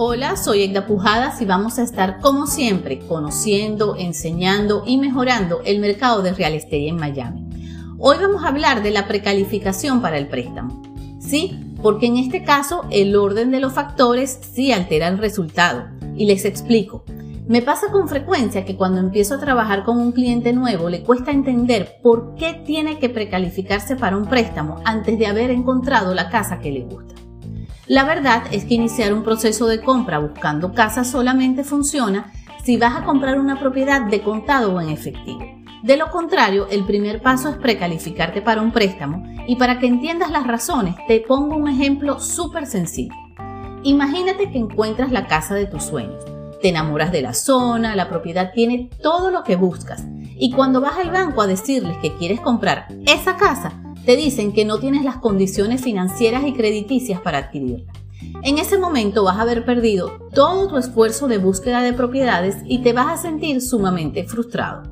[0.00, 5.80] Hola, soy Egda Pujadas y vamos a estar como siempre conociendo, enseñando y mejorando el
[5.80, 7.48] mercado de real estate en Miami.
[7.98, 10.84] Hoy vamos a hablar de la precalificación para el préstamo.
[11.18, 15.86] Sí, porque en este caso el orden de los factores sí altera el resultado.
[16.14, 17.02] Y les explico.
[17.48, 21.32] Me pasa con frecuencia que cuando empiezo a trabajar con un cliente nuevo le cuesta
[21.32, 26.60] entender por qué tiene que precalificarse para un préstamo antes de haber encontrado la casa
[26.60, 27.17] que le gusta.
[27.88, 32.30] La verdad es que iniciar un proceso de compra buscando casa solamente funciona
[32.62, 35.40] si vas a comprar una propiedad de contado o en efectivo.
[35.82, 40.30] De lo contrario, el primer paso es precalificarte para un préstamo y para que entiendas
[40.30, 43.14] las razones te pongo un ejemplo súper sencillo.
[43.84, 46.22] Imagínate que encuentras la casa de tus sueños.
[46.60, 50.04] Te enamoras de la zona, la propiedad tiene todo lo que buscas
[50.38, 53.72] y cuando vas al banco a decirles que quieres comprar esa casa,
[54.08, 57.92] te dicen que no tienes las condiciones financieras y crediticias para adquirirla.
[58.42, 62.78] En ese momento vas a haber perdido todo tu esfuerzo de búsqueda de propiedades y
[62.78, 64.84] te vas a sentir sumamente frustrado.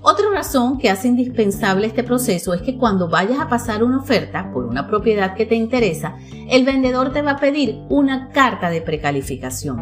[0.00, 4.50] Otra razón que hace indispensable este proceso es que cuando vayas a pasar una oferta
[4.50, 6.16] por una propiedad que te interesa,
[6.48, 9.76] el vendedor te va a pedir una carta de precalificación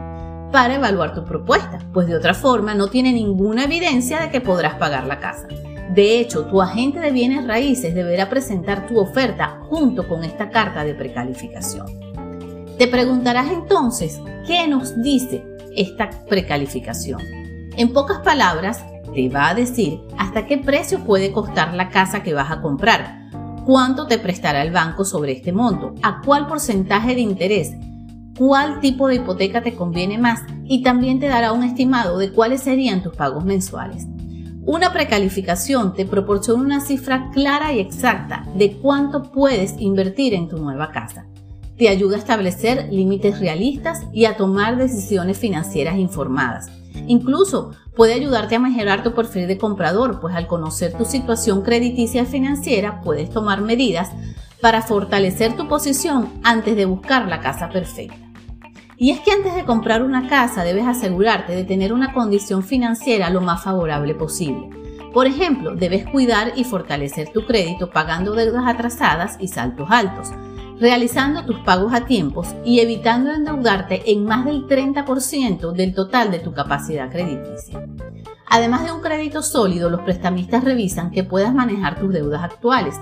[0.50, 4.74] para evaluar tu propuesta, pues de otra forma no tiene ninguna evidencia de que podrás
[4.74, 5.46] pagar la casa.
[5.91, 10.84] De hecho, tu agente de bienes raíces deberá presentar tu oferta junto con esta carta
[10.84, 11.86] de precalificación.
[12.78, 15.44] Te preguntarás entonces, ¿qué nos dice
[15.77, 17.20] esta precalificación?
[17.77, 22.34] En pocas palabras, te va a decir hasta qué precio puede costar la casa que
[22.34, 23.28] vas a comprar,
[23.67, 27.72] cuánto te prestará el banco sobre este monto, a cuál porcentaje de interés,
[28.36, 32.62] cuál tipo de hipoteca te conviene más y también te dará un estimado de cuáles
[32.62, 34.06] serían tus pagos mensuales.
[34.64, 40.56] Una precalificación te proporciona una cifra clara y exacta de cuánto puedes invertir en tu
[40.58, 41.27] nueva casa.
[41.77, 46.70] Te ayuda a establecer límites realistas y a tomar decisiones financieras informadas.
[47.08, 52.24] Incluso puede ayudarte a mejorar tu perfil de comprador, pues al conocer tu situación crediticia
[52.24, 54.11] financiera puedes tomar medidas
[54.61, 58.32] para fortalecer tu posición antes de buscar la casa perfecta.
[59.02, 63.30] Y es que antes de comprar una casa debes asegurarte de tener una condición financiera
[63.30, 64.70] lo más favorable posible.
[65.13, 70.29] Por ejemplo, debes cuidar y fortalecer tu crédito pagando deudas atrasadas y saltos altos,
[70.79, 76.39] realizando tus pagos a tiempos y evitando endeudarte en más del 30% del total de
[76.39, 77.84] tu capacidad crediticia.
[78.48, 83.01] Además de un crédito sólido, los prestamistas revisan que puedas manejar tus deudas actuales,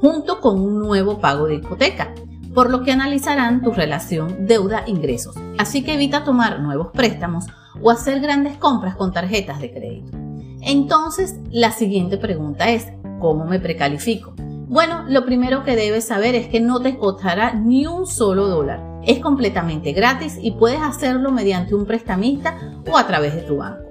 [0.00, 2.14] junto con un nuevo pago de hipoteca,
[2.54, 5.36] por lo que analizarán tu relación deuda-ingresos.
[5.58, 7.46] Así que evita tomar nuevos préstamos
[7.80, 10.16] o hacer grandes compras con tarjetas de crédito.
[10.62, 12.88] Entonces, la siguiente pregunta es,
[13.20, 14.34] ¿cómo me precalifico?
[14.36, 18.80] Bueno, lo primero que debes saber es que no te costará ni un solo dólar.
[19.04, 22.56] Es completamente gratis y puedes hacerlo mediante un prestamista
[22.90, 23.82] o a través de tu banco.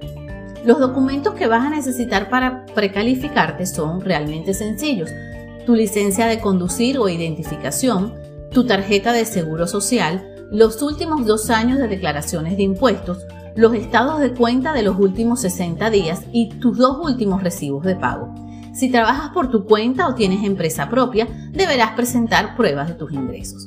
[0.64, 5.10] Los documentos que vas a necesitar para precalificarte son realmente sencillos.
[5.66, 8.14] Tu licencia de conducir o identificación,
[8.50, 13.18] tu tarjeta de seguro social, los últimos dos años de declaraciones de impuestos,
[13.54, 17.94] los estados de cuenta de los últimos 60 días y tus dos últimos recibos de
[17.94, 18.34] pago.
[18.74, 23.66] Si trabajas por tu cuenta o tienes empresa propia, deberás presentar pruebas de tus ingresos.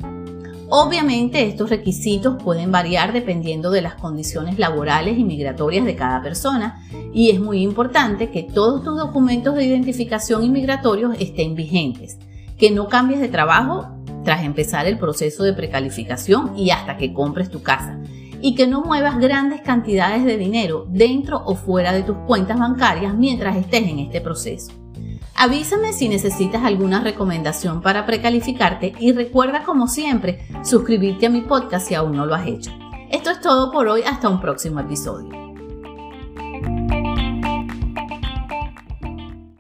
[0.70, 6.82] Obviamente estos requisitos pueden variar dependiendo de las condiciones laborales y migratorias de cada persona
[7.14, 12.18] y es muy importante que todos tus documentos de identificación inmigratorios estén vigentes,
[12.58, 17.50] que no cambies de trabajo tras empezar el proceso de precalificación y hasta que compres
[17.50, 18.00] tu casa.
[18.42, 23.16] Y que no muevas grandes cantidades de dinero dentro o fuera de tus cuentas bancarias
[23.16, 24.74] mientras estés en este proceso.
[25.36, 31.88] Avísame si necesitas alguna recomendación para precalificarte y recuerda como siempre suscribirte a mi podcast
[31.88, 32.72] si aún no lo has hecho.
[33.10, 35.43] Esto es todo por hoy, hasta un próximo episodio.